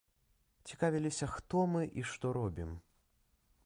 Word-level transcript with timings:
Цікавіліся, 0.71 1.29
хто 1.35 1.63
мы 1.77 1.81
і 2.01 2.09
што 2.13 2.35
робім. 2.43 2.77